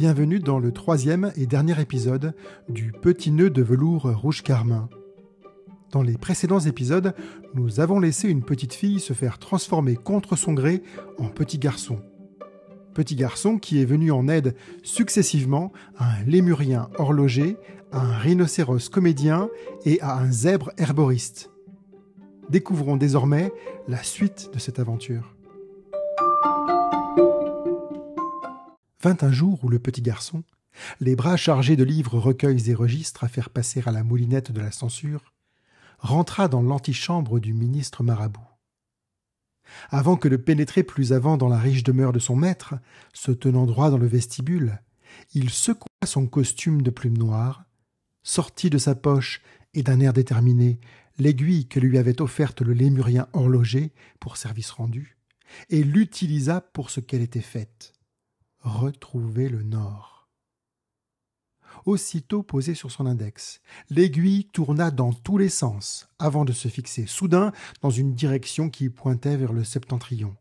Bienvenue 0.00 0.38
dans 0.38 0.58
le 0.58 0.72
troisième 0.72 1.30
et 1.36 1.44
dernier 1.44 1.78
épisode 1.78 2.32
du 2.70 2.90
Petit 2.90 3.30
nœud 3.30 3.50
de 3.50 3.60
velours 3.60 4.10
rouge 4.10 4.42
carmin. 4.42 4.88
Dans 5.92 6.00
les 6.00 6.16
précédents 6.16 6.60
épisodes, 6.60 7.12
nous 7.52 7.80
avons 7.80 8.00
laissé 8.00 8.26
une 8.26 8.42
petite 8.42 8.72
fille 8.72 8.98
se 8.98 9.12
faire 9.12 9.38
transformer 9.38 9.96
contre 9.96 10.36
son 10.36 10.54
gré 10.54 10.82
en 11.18 11.26
petit 11.26 11.58
garçon. 11.58 12.00
Petit 12.94 13.14
garçon 13.14 13.58
qui 13.58 13.82
est 13.82 13.84
venu 13.84 14.10
en 14.10 14.26
aide 14.26 14.56
successivement 14.82 15.70
à 15.98 16.14
un 16.14 16.24
lémurien 16.24 16.88
horloger, 16.96 17.58
à 17.92 18.00
un 18.00 18.16
rhinocéros 18.16 18.88
comédien 18.88 19.50
et 19.84 20.00
à 20.00 20.16
un 20.16 20.32
zèbre 20.32 20.70
herboriste. 20.78 21.50
Découvrons 22.48 22.96
désormais 22.96 23.52
la 23.86 24.02
suite 24.02 24.48
de 24.54 24.58
cette 24.58 24.78
aventure. 24.78 25.36
Vint 29.02 29.16
un 29.22 29.32
jour 29.32 29.64
où 29.64 29.68
le 29.68 29.78
petit 29.78 30.02
garçon, 30.02 30.44
les 31.00 31.16
bras 31.16 31.36
chargés 31.36 31.76
de 31.76 31.84
livres, 31.84 32.18
recueils 32.18 32.70
et 32.70 32.74
registres 32.74 33.24
à 33.24 33.28
faire 33.28 33.50
passer 33.50 33.82
à 33.86 33.90
la 33.90 34.04
moulinette 34.04 34.52
de 34.52 34.60
la 34.60 34.70
censure, 34.70 35.32
rentra 35.98 36.48
dans 36.48 36.62
l'antichambre 36.62 37.40
du 37.40 37.52
ministre 37.52 38.02
marabout. 38.02 38.40
Avant 39.90 40.16
que 40.16 40.28
de 40.28 40.36
pénétrer 40.36 40.82
plus 40.82 41.12
avant 41.12 41.36
dans 41.36 41.48
la 41.48 41.58
riche 41.58 41.84
demeure 41.84 42.12
de 42.12 42.18
son 42.18 42.36
maître, 42.36 42.74
se 43.12 43.30
tenant 43.30 43.66
droit 43.66 43.90
dans 43.90 43.98
le 43.98 44.06
vestibule, 44.06 44.80
il 45.32 45.50
secoua 45.50 45.86
son 46.04 46.26
costume 46.26 46.82
de 46.82 46.90
plume 46.90 47.18
noire, 47.18 47.64
sortit 48.22 48.70
de 48.70 48.78
sa 48.78 48.94
poche 48.94 49.42
et 49.74 49.82
d'un 49.82 50.00
air 50.00 50.12
déterminé 50.12 50.80
l'aiguille 51.18 51.68
que 51.68 51.80
lui 51.80 51.98
avait 51.98 52.20
offerte 52.20 52.62
le 52.62 52.72
lémurien 52.72 53.28
horloger 53.32 53.92
pour 54.18 54.36
service 54.36 54.70
rendu, 54.70 55.18
et 55.68 55.84
l'utilisa 55.84 56.60
pour 56.60 56.90
ce 56.90 57.00
qu'elle 57.00 57.22
était 57.22 57.40
faite 57.40 57.92
retrouver 58.62 59.48
le 59.48 59.62
nord. 59.62 60.28
Aussitôt 61.86 62.42
posé 62.42 62.74
sur 62.74 62.90
son 62.90 63.06
index, 63.06 63.60
l'aiguille 63.88 64.46
tourna 64.46 64.90
dans 64.90 65.12
tous 65.12 65.38
les 65.38 65.48
sens 65.48 66.08
avant 66.18 66.44
de 66.44 66.52
se 66.52 66.68
fixer 66.68 67.06
soudain 67.06 67.52
dans 67.80 67.90
une 67.90 68.14
direction 68.14 68.68
qui 68.68 68.90
pointait 68.90 69.36
vers 69.36 69.52
le 69.52 69.64
septentrion. 69.64 70.36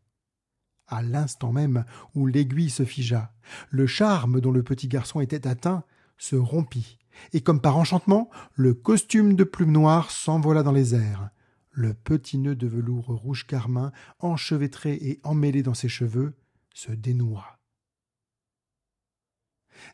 À 0.87 1.01
l'instant 1.01 1.51
même 1.53 1.85
où 2.15 2.25
l'aiguille 2.25 2.69
se 2.69 2.83
figea, 2.83 3.31
le 3.69 3.87
charme 3.87 4.41
dont 4.41 4.51
le 4.51 4.63
petit 4.63 4.87
garçon 4.87 5.21
était 5.21 5.47
atteint 5.47 5.83
se 6.17 6.35
rompit, 6.35 6.97
et 7.31 7.41
comme 7.41 7.61
par 7.61 7.77
enchantement, 7.77 8.29
le 8.55 8.73
costume 8.73 9.35
de 9.35 9.43
plume 9.43 9.71
noire 9.71 10.11
s'envola 10.11 10.63
dans 10.63 10.71
les 10.71 10.95
airs. 10.95 11.29
Le 11.71 11.93
petit 11.93 12.37
nœud 12.37 12.55
de 12.55 12.67
velours 12.67 13.05
rouge 13.05 13.45
carmin, 13.45 13.91
enchevêtré 14.19 14.93
et 14.93 15.19
emmêlé 15.23 15.63
dans 15.63 15.75
ses 15.75 15.89
cheveux, 15.89 16.33
se 16.73 16.91
dénoua 16.91 17.58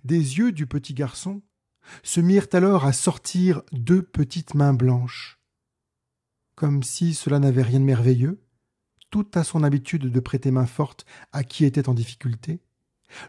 des 0.03 0.37
yeux 0.37 0.51
du 0.51 0.67
petit 0.67 0.93
garçon 0.93 1.41
se 2.03 2.19
mirent 2.19 2.47
alors 2.53 2.85
à 2.85 2.93
sortir 2.93 3.61
deux 3.71 4.01
petites 4.01 4.53
mains 4.53 4.73
blanches. 4.73 5.39
Comme 6.55 6.83
si 6.83 7.13
cela 7.13 7.39
n'avait 7.39 7.61
rien 7.61 7.79
de 7.79 7.85
merveilleux, 7.85 8.41
tout 9.11 9.27
à 9.33 9.43
son 9.43 9.63
habitude 9.63 10.11
de 10.11 10.19
prêter 10.19 10.51
main 10.51 10.65
forte 10.65 11.05
à 11.31 11.43
qui 11.43 11.65
était 11.65 11.89
en 11.89 11.93
difficulté, 11.93 12.59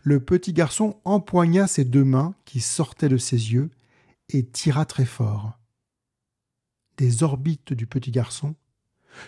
le 0.03 0.21
petit 0.25 0.53
garçon 0.53 1.01
empoigna 1.05 1.67
ses 1.67 1.85
deux 1.85 2.05
mains 2.05 2.35
qui 2.45 2.61
sortaient 2.61 3.09
de 3.09 3.19
ses 3.19 3.53
yeux 3.53 3.71
et 4.31 4.45
tira 4.45 4.85
très 4.85 5.05
fort. 5.05 5.59
Des 6.97 7.23
orbites 7.23 7.73
du 7.73 7.87
petit 7.87 8.11
garçon 8.11 8.55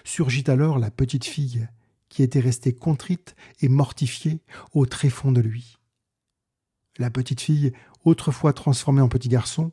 surgit 0.05 0.45
alors 0.47 0.79
la 0.79 0.91
petite 0.91 1.25
fille 1.25 1.69
qui 2.09 2.23
était 2.23 2.41
restée 2.41 2.75
contrite 2.75 3.37
et 3.61 3.69
mortifiée 3.69 4.41
au 4.73 4.87
tréfonds 4.87 5.33
de 5.33 5.41
lui. 5.41 5.79
La 7.01 7.11
petite 7.11 7.41
fille, 7.41 7.73
autrefois 8.05 8.53
transformée 8.53 9.01
en 9.01 9.09
petit 9.09 9.29
garçon, 9.29 9.71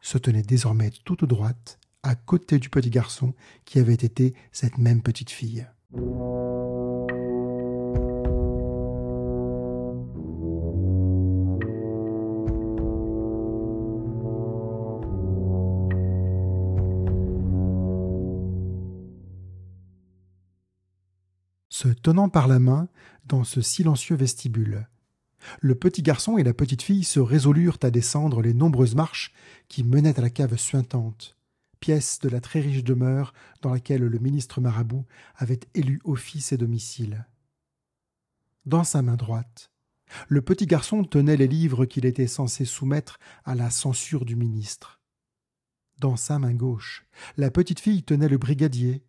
se 0.00 0.16
tenait 0.16 0.42
désormais 0.42 0.90
toute 1.04 1.24
droite, 1.24 1.78
à 2.02 2.14
côté 2.14 2.58
du 2.58 2.70
petit 2.70 2.88
garçon 2.88 3.34
qui 3.66 3.78
avait 3.78 3.92
été 3.92 4.34
cette 4.52 4.78
même 4.78 5.02
petite 5.02 5.30
fille. 5.30 5.66
Se 21.68 21.88
tenant 21.88 22.30
par 22.30 22.48
la 22.48 22.58
main 22.58 22.88
dans 23.26 23.44
ce 23.44 23.60
silencieux 23.60 24.16
vestibule, 24.16 24.88
le 25.60 25.74
petit 25.74 26.02
garçon 26.02 26.38
et 26.38 26.42
la 26.42 26.54
petite 26.54 26.82
fille 26.82 27.04
se 27.04 27.20
résolurent 27.20 27.78
à 27.82 27.90
descendre 27.90 28.42
les 28.42 28.54
nombreuses 28.54 28.94
marches 28.94 29.32
qui 29.68 29.84
menaient 29.84 30.18
à 30.18 30.22
la 30.22 30.30
cave 30.30 30.56
suintante, 30.56 31.36
pièce 31.80 32.20
de 32.20 32.28
la 32.28 32.40
très 32.40 32.60
riche 32.60 32.84
demeure 32.84 33.34
dans 33.60 33.72
laquelle 33.72 34.02
le 34.02 34.18
ministre 34.18 34.60
marabout 34.60 35.04
avait 35.36 35.60
élu 35.74 36.00
office 36.04 36.52
et 36.52 36.56
domicile. 36.56 37.26
Dans 38.64 38.84
sa 38.84 39.02
main 39.02 39.16
droite, 39.16 39.72
le 40.28 40.42
petit 40.42 40.66
garçon 40.66 41.04
tenait 41.04 41.36
les 41.36 41.48
livres 41.48 41.84
qu'il 41.84 42.06
était 42.06 42.26
censé 42.26 42.64
soumettre 42.64 43.18
à 43.44 43.54
la 43.54 43.70
censure 43.70 44.24
du 44.24 44.36
ministre. 44.36 45.00
Dans 45.98 46.16
sa 46.16 46.38
main 46.38 46.54
gauche, 46.54 47.04
la 47.36 47.50
petite 47.50 47.80
fille 47.80 48.02
tenait 48.02 48.28
le 48.28 48.38
brigadier, 48.38 49.04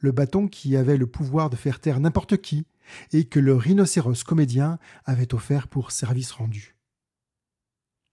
le 0.00 0.12
bâton 0.12 0.48
qui 0.48 0.76
avait 0.76 0.96
le 0.96 1.06
pouvoir 1.06 1.50
de 1.50 1.56
faire 1.56 1.80
taire 1.80 2.00
n'importe 2.00 2.36
qui, 2.38 2.66
et 3.12 3.24
que 3.24 3.40
le 3.40 3.54
rhinocéros 3.54 4.24
comédien 4.24 4.78
avait 5.04 5.34
offert 5.34 5.68
pour 5.68 5.92
service 5.92 6.32
rendu. 6.32 6.76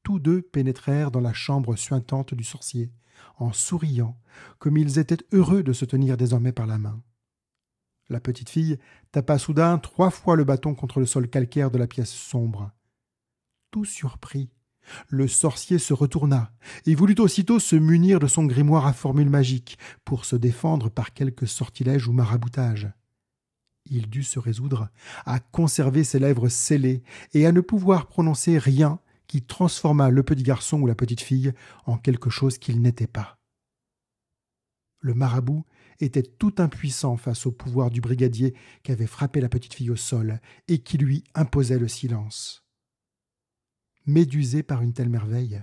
Tous 0.04 0.20
deux 0.20 0.42
pénétrèrent 0.42 1.12
dans 1.12 1.22
la 1.22 1.34
chambre 1.34 1.76
suintante 1.76 2.34
du 2.34 2.44
sorcier, 2.44 2.92
en 3.38 3.52
souriant, 3.52 4.20
comme 4.60 4.78
ils 4.78 5.00
étaient 5.00 5.26
heureux 5.32 5.64
de 5.64 5.74
se 5.74 5.86
tenir 5.86 6.18
désormais 6.18 6.52
par 6.52 6.68
la 6.68 6.78
main. 6.78 7.02
La 8.10 8.20
petite 8.20 8.50
fille 8.50 8.80
tapa 9.12 9.38
soudain 9.38 9.78
trois 9.78 10.10
fois 10.10 10.36
le 10.36 10.44
bâton 10.44 10.74
contre 10.74 11.00
le 11.00 11.06
sol 11.06 11.30
calcaire 11.30 11.70
de 11.70 11.78
la 11.78 11.88
pièce 11.88 12.12
sombre. 12.12 12.72
Tout 13.72 13.86
surpris, 13.86 14.50
le 15.08 15.28
sorcier 15.28 15.80
se 15.80 15.94
retourna 15.94 16.52
et 16.86 16.96
voulut 16.96 17.20
aussitôt 17.20 17.60
se 17.60 17.76
munir 17.76 18.20
de 18.20 18.28
son 18.28 18.46
grimoire 18.46 18.86
à 18.86 18.94
formule 18.94 19.30
magique 19.30 19.78
pour 20.06 20.26
se 20.26 20.36
défendre 20.36 20.90
par 20.90 21.14
quelque 21.14 21.46
sortilège 21.46 22.08
ou 22.08 22.14
maraboutage 22.14 22.90
il 23.90 24.10
dut 24.10 24.24
se 24.24 24.40
résoudre 24.40 24.90
à 25.26 25.40
conserver 25.40 26.04
ses 26.04 26.20
lèvres 26.20 26.50
scellées 26.50 27.04
et 27.34 27.46
à 27.46 27.52
ne 27.52 27.62
pouvoir 27.62 28.08
prononcer 28.08 28.58
rien 28.58 29.00
qui 29.28 29.42
transformât 29.42 30.10
le 30.10 30.24
petit 30.24 30.44
garçon 30.44 30.82
ou 30.82 30.88
la 30.88 30.96
petite 30.96 31.22
fille 31.22 31.54
en 31.86 31.98
quelque 31.98 32.30
chose 32.30 32.58
qu'il 32.58 32.82
n'était 32.82 33.08
pas. 33.08 33.38
Le 35.02 35.14
marabout 35.14 35.66
était 36.00 36.24
tout 36.24 36.56
impuissant 36.58 37.16
face 37.18 37.46
au 37.46 37.52
pouvoir 37.52 37.90
du 37.90 38.02
brigadier 38.02 38.54
qui 38.84 38.92
avait 38.92 39.08
frappé 39.08 39.40
la 39.42 39.50
petite 39.50 39.74
fille 39.74 39.92
au 39.92 39.96
sol 39.96 40.40
et 40.68 40.80
qui 40.80 40.98
lui 40.98 41.24
imposait 41.36 41.80
le 41.80 41.88
silence. 41.88 42.66
Médusé 44.10 44.64
par 44.64 44.82
une 44.82 44.92
telle 44.92 45.08
merveille, 45.08 45.62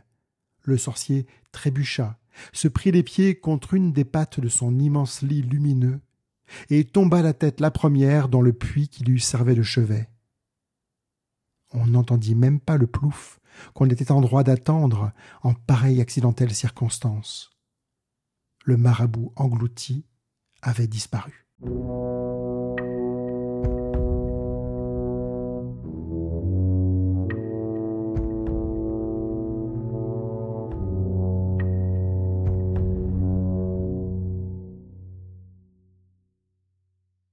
le 0.62 0.78
sorcier 0.78 1.26
trébucha, 1.50 2.16
se 2.52 2.68
prit 2.68 2.92
les 2.92 3.02
pieds 3.02 3.40
contre 3.40 3.74
une 3.74 3.92
des 3.92 4.04
pattes 4.04 4.38
de 4.38 4.48
son 4.48 4.78
immense 4.78 5.22
lit 5.22 5.42
lumineux 5.42 6.00
et 6.70 6.84
tomba 6.84 7.22
la 7.22 7.32
tête 7.32 7.58
la 7.58 7.72
première 7.72 8.28
dans 8.28 8.40
le 8.40 8.52
puits 8.52 8.86
qui 8.86 9.02
lui 9.02 9.20
servait 9.20 9.56
de 9.56 9.64
chevet. 9.64 10.08
On 11.72 11.88
n'entendit 11.88 12.36
même 12.36 12.60
pas 12.60 12.76
le 12.76 12.86
plouf 12.86 13.40
qu'on 13.74 13.90
était 13.90 14.12
en 14.12 14.20
droit 14.20 14.44
d'attendre 14.44 15.10
en 15.42 15.52
pareille 15.52 16.00
accidentelle 16.00 16.54
circonstance. 16.54 17.50
Le 18.64 18.76
marabout 18.76 19.32
englouti 19.34 20.06
avait 20.62 20.86
disparu. 20.86 21.48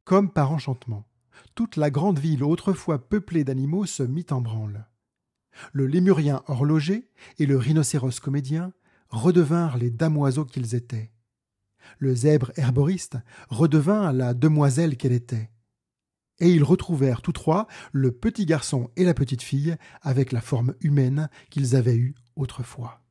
Comme 0.05 0.31
par 0.31 0.51
enchantement, 0.51 1.05
toute 1.55 1.77
la 1.77 1.89
grande 1.89 2.19
ville 2.19 2.43
autrefois 2.43 3.07
peuplée 3.07 3.43
d'animaux 3.43 3.85
se 3.85 4.03
mit 4.03 4.25
en 4.31 4.41
branle. 4.41 4.87
Le 5.71 5.87
lémurien 5.87 6.43
horloger 6.47 7.09
et 7.37 7.45
le 7.45 7.57
rhinocéros 7.57 8.19
comédien 8.19 8.73
redevinrent 9.09 9.77
les 9.77 9.91
damoiseaux 9.91 10.45
qu'ils 10.45 10.75
étaient. 10.75 11.11
Le 11.99 12.15
zèbre 12.15 12.51
herboriste 12.55 13.17
redevint 13.49 14.11
la 14.11 14.33
demoiselle 14.33 14.97
qu'elle 14.97 15.11
était. 15.11 15.51
Et 16.39 16.49
ils 16.49 16.63
retrouvèrent 16.63 17.21
tous 17.21 17.31
trois 17.31 17.67
le 17.91 18.11
petit 18.11 18.45
garçon 18.45 18.89
et 18.95 19.05
la 19.05 19.13
petite 19.13 19.43
fille 19.43 19.75
avec 20.01 20.31
la 20.31 20.41
forme 20.41 20.73
humaine 20.81 21.29
qu'ils 21.49 21.75
avaient 21.75 21.95
eue 21.95 22.15
autrefois. 22.35 23.02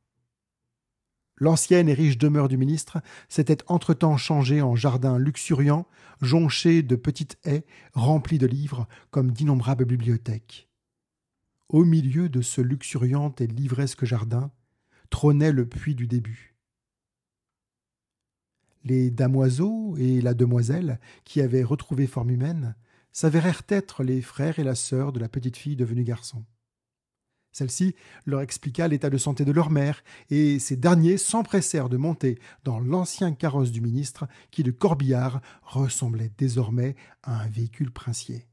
L'ancienne 1.43 1.89
et 1.89 1.93
riche 1.93 2.17
demeure 2.17 2.47
du 2.47 2.55
ministre 2.55 3.01
s'était 3.27 3.57
entre-temps 3.67 4.15
changée 4.15 4.61
en 4.61 4.77
jardin 4.77 5.17
luxuriant, 5.17 5.85
jonché 6.21 6.83
de 6.83 6.95
petites 6.95 7.37
haies 7.43 7.65
remplies 7.91 8.37
de 8.37 8.47
livres 8.47 8.87
comme 9.11 9.33
d'innombrables 9.33 9.83
bibliothèques. 9.83 10.69
au 11.67 11.83
milieu 11.83 12.29
de 12.29 12.41
ce 12.41 12.61
luxuriant 12.61 13.35
et 13.39 13.47
livresque 13.47 14.05
jardin, 14.05 14.51
trônait 15.09 15.51
le 15.51 15.67
puits 15.67 15.95
du 15.95 16.07
début. 16.07 16.55
Les 18.85 19.11
damoiseaux 19.11 19.97
et 19.97 20.21
la 20.21 20.33
demoiselle, 20.33 20.97
qui 21.25 21.41
avaient 21.41 21.63
retrouvé 21.63 22.07
forme 22.07 22.29
humaine, 22.29 22.73
s'avérèrent 23.11 23.63
être 23.67 24.03
les 24.03 24.21
frères 24.21 24.59
et 24.59 24.63
la 24.63 24.75
sœur 24.75 25.11
de 25.11 25.19
la 25.19 25.27
petite 25.27 25.57
fille 25.57 25.75
devenue 25.75 26.05
garçon. 26.05 26.45
Celle-ci 27.53 27.95
leur 28.25 28.41
expliqua 28.41 28.87
l'état 28.87 29.11
de 29.11 29.17
santé 29.17 29.45
de 29.45 29.51
leur 29.51 29.69
mère, 29.69 30.03
et 30.29 30.59
ces 30.59 30.75
derniers 30.75 31.17
s'empressèrent 31.17 31.87
de 31.87 31.97
monter 31.97 32.39
dans 32.63 32.79
l'ancien 32.79 33.31
carrosse 33.31 33.71
du 33.71 33.79
ministre, 33.79 34.27
qui 34.51 34.63
de 34.63 34.71
corbillard 34.71 35.39
ressemblait 35.61 36.31
désormais 36.37 36.95
à 37.21 37.41
un 37.41 37.47
véhicule 37.47 37.91
princier. 37.91 38.47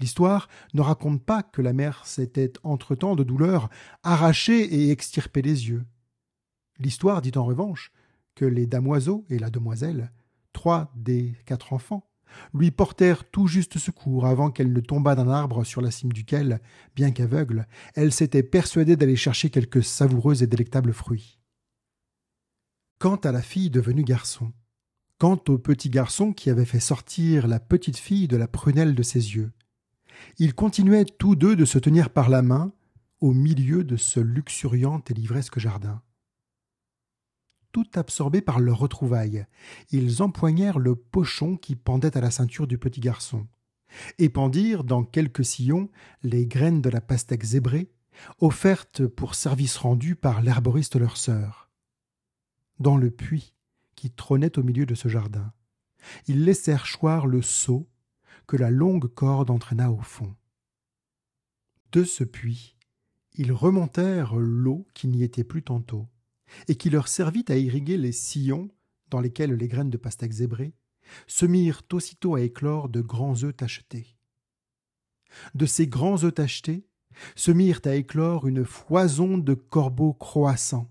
L'histoire 0.00 0.48
ne 0.74 0.80
raconte 0.80 1.24
pas 1.24 1.42
que 1.42 1.62
la 1.62 1.72
mère 1.72 2.04
s'était 2.06 2.52
entre-temps 2.62 3.16
de 3.16 3.24
douleur 3.24 3.68
arraché 4.02 4.62
et 4.62 4.90
extirpé 4.90 5.42
les 5.42 5.68
yeux. 5.68 5.84
L'histoire 6.78 7.22
dit 7.22 7.32
en 7.36 7.44
revanche 7.44 7.92
que 8.34 8.44
les 8.44 8.66
damoiseaux 8.66 9.24
et 9.30 9.38
la 9.38 9.50
demoiselle, 9.50 10.12
trois 10.52 10.92
des 10.94 11.34
quatre 11.46 11.72
enfants, 11.72 12.08
lui 12.54 12.70
portèrent 12.70 13.24
tout 13.24 13.46
juste 13.46 13.78
secours 13.78 14.26
avant 14.26 14.50
qu'elle 14.50 14.72
ne 14.72 14.80
tombât 14.80 15.14
d'un 15.14 15.28
arbre 15.28 15.64
sur 15.64 15.80
la 15.80 15.90
cime 15.90 16.12
duquel, 16.12 16.60
bien 16.94 17.10
qu'aveugle, 17.10 17.66
elle 17.94 18.12
s'était 18.12 18.42
persuadée 18.42 18.96
d'aller 18.96 19.16
chercher 19.16 19.50
quelques 19.50 19.84
savoureux 19.84 20.42
et 20.42 20.46
délectables 20.46 20.92
fruits. 20.92 21.38
Quant 22.98 23.16
à 23.16 23.32
la 23.32 23.42
fille 23.42 23.70
devenue 23.70 24.04
garçon, 24.04 24.52
quant 25.18 25.40
au 25.48 25.58
petit 25.58 25.90
garçon 25.90 26.32
qui 26.32 26.50
avait 26.50 26.64
fait 26.64 26.80
sortir 26.80 27.46
la 27.48 27.60
petite 27.60 27.96
fille 27.96 28.28
de 28.28 28.36
la 28.36 28.48
prunelle 28.48 28.94
de 28.94 29.02
ses 29.02 29.34
yeux, 29.34 29.52
ils 30.38 30.54
continuaient 30.54 31.04
tous 31.04 31.36
deux 31.36 31.56
de 31.56 31.64
se 31.64 31.78
tenir 31.78 32.10
par 32.10 32.28
la 32.28 32.42
main 32.42 32.72
au 33.20 33.32
milieu 33.32 33.84
de 33.84 33.96
ce 33.96 34.20
luxuriant 34.20 35.02
et 35.08 35.14
livresque 35.14 35.58
jardin 35.58 36.02
tout 37.78 37.98
absorbés 37.98 38.40
par 38.40 38.58
leur 38.58 38.78
retrouvaille. 38.78 39.46
Ils 39.90 40.20
empoignèrent 40.20 40.80
le 40.80 40.96
pochon 40.96 41.56
qui 41.56 41.76
pendait 41.76 42.16
à 42.16 42.20
la 42.20 42.32
ceinture 42.32 42.66
du 42.66 42.76
petit 42.76 43.00
garçon, 43.00 43.46
et 44.18 44.28
pendirent 44.28 44.82
dans 44.82 45.04
quelques 45.04 45.44
sillons 45.44 45.88
les 46.24 46.46
graines 46.46 46.82
de 46.82 46.90
la 46.90 47.00
pastèque 47.00 47.44
zébrée, 47.44 47.88
offertes 48.40 49.06
pour 49.06 49.36
service 49.36 49.76
rendu 49.76 50.16
par 50.16 50.42
l'herboriste 50.42 50.96
leur 50.96 51.16
sœur. 51.16 51.70
Dans 52.80 52.96
le 52.96 53.12
puits 53.12 53.54
qui 53.94 54.10
trônait 54.10 54.58
au 54.58 54.64
milieu 54.64 54.84
de 54.84 54.96
ce 54.96 55.06
jardin, 55.06 55.52
ils 56.26 56.44
laissèrent 56.44 56.86
choir 56.86 57.26
le 57.26 57.42
seau 57.42 57.88
que 58.48 58.56
la 58.56 58.70
longue 58.70 59.06
corde 59.06 59.50
entraîna 59.50 59.92
au 59.92 60.00
fond. 60.00 60.34
De 61.92 62.02
ce 62.02 62.24
puits, 62.24 62.76
ils 63.34 63.52
remontèrent 63.52 64.34
l'eau 64.34 64.88
qui 64.94 65.06
n'y 65.06 65.22
était 65.22 65.44
plus 65.44 65.62
tantôt 65.62 66.08
et 66.68 66.76
qui 66.76 66.90
leur 66.90 67.08
servit 67.08 67.44
à 67.48 67.56
irriguer 67.56 67.96
les 67.96 68.12
sillons 68.12 68.70
dans 69.10 69.20
lesquels 69.20 69.54
les 69.54 69.68
graines 69.68 69.90
de 69.90 69.96
pastèque 69.96 70.32
zébrée 70.32 70.74
se 71.26 71.46
mirent 71.46 71.82
aussitôt 71.92 72.34
à 72.34 72.42
éclore 72.42 72.88
de 72.88 73.00
grands 73.00 73.42
œufs 73.44 73.56
tachetés. 73.56 74.16
De 75.54 75.66
ces 75.66 75.86
grands 75.86 76.22
œufs 76.24 76.34
tachetés 76.34 76.86
se 77.34 77.50
mirent 77.50 77.80
à 77.84 77.94
éclore 77.94 78.46
une 78.46 78.64
foison 78.64 79.38
de 79.38 79.54
corbeaux 79.54 80.12
croissants. 80.12 80.90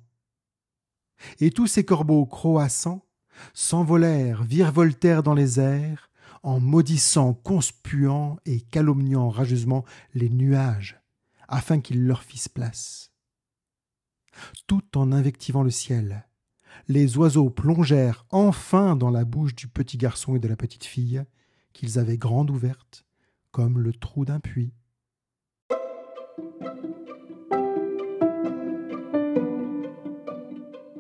Et 1.40 1.52
tous 1.52 1.68
ces 1.68 1.84
corbeaux 1.84 2.26
croissants 2.26 3.06
s'envolèrent, 3.54 4.44
virevoltèrent 4.44 5.24
dans 5.24 5.34
les 5.34 5.60
airs, 5.60 6.10
en 6.44 6.60
maudissant, 6.60 7.34
conspuant 7.34 8.38
et 8.46 8.62
calomniant 8.62 9.30
rageusement 9.30 9.86
les 10.14 10.30
nuages, 10.30 11.00
afin 11.48 11.80
qu'ils 11.80 12.06
leur 12.06 12.24
fissent 12.24 12.50
place 12.50 13.12
tout 14.68 14.98
en 14.98 15.12
invectivant 15.12 15.64
le 15.64 15.70
ciel. 15.70 16.28
Les 16.88 17.18
oiseaux 17.18 17.50
plongèrent 17.50 18.26
enfin 18.30 18.96
dans 18.96 19.10
la 19.10 19.26
bouche 19.26 19.56
du 19.56 19.68
petit 19.68 19.98
garçon 19.98 20.36
et 20.36 20.40
de 20.40 20.48
la 20.48 20.56
petite 20.56 20.86
fille, 20.86 21.24
qu'ils 21.74 22.00
avaient 22.00 22.18
grande 22.18 22.50
ouverte, 22.50 23.06
comme 23.52 23.80
le 23.80 23.94
trou 23.94 24.26
d'un 24.26 24.40
puits. 24.40 24.74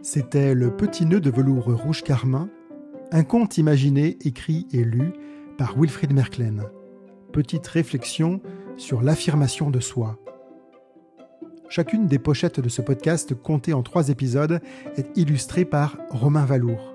C'était 0.02 0.54
Le 0.54 0.76
Petit 0.76 1.06
Nœud 1.06 1.20
de 1.20 1.30
velours 1.30 1.66
rouge 1.66 2.02
carmin, 2.02 2.50
un 3.12 3.24
conte 3.24 3.58
imaginé, 3.58 4.18
écrit 4.22 4.66
et 4.72 4.84
lu 4.84 5.12
par 5.58 5.78
Wilfried 5.78 6.14
Merklen. 6.14 6.64
Petite 7.34 7.68
réflexion 7.68 8.42
sur 8.78 9.02
l'affirmation 9.02 9.70
de 9.70 9.80
soi. 9.80 10.18
Chacune 11.70 12.08
des 12.08 12.20
pochettes 12.20 12.60
de 12.60 12.70
ce 12.70 12.82
podcast, 12.82 13.34
comptée 13.36 13.74
en 13.74 13.84
trois 13.84 14.10
épisodes, 14.10 14.62
est 14.96 15.18
illustrée 15.18 15.66
par 15.66 15.98
Romain 16.10 16.46
Valour. 16.46 16.94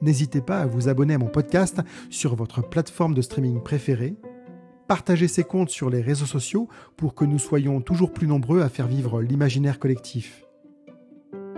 N'hésitez 0.00 0.40
pas 0.40 0.60
à 0.60 0.66
vous 0.66 0.88
abonner 0.88 1.14
à 1.14 1.18
mon 1.18 1.28
podcast 1.28 1.80
sur 2.10 2.34
votre 2.34 2.66
plateforme 2.66 3.14
de 3.14 3.22
streaming 3.22 3.62
préférée. 3.62 4.16
Partagez 4.88 5.28
ces 5.28 5.44
comptes 5.44 5.70
sur 5.70 5.90
les 5.90 6.00
réseaux 6.00 6.26
sociaux 6.26 6.68
pour 6.96 7.14
que 7.14 7.24
nous 7.24 7.38
soyons 7.38 7.80
toujours 7.80 8.12
plus 8.12 8.26
nombreux 8.26 8.60
à 8.60 8.68
faire 8.68 8.86
vivre 8.86 9.22
l'imaginaire 9.22 9.78
collectif. 9.78 10.44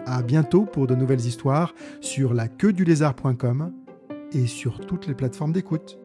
À 0.04 0.22
bientôt 0.22 0.64
pour 0.64 0.86
de 0.86 0.94
nouvelles 0.94 1.26
histoires 1.26 1.74
sur 2.00 2.34
la 2.34 2.46
queue 2.46 2.72
du 2.72 2.84
lézard.com 2.84 3.72
et 4.32 4.46
sur 4.46 4.80
toutes 4.80 5.08
les 5.08 5.14
plateformes 5.14 5.52
d'écoute. 5.52 5.98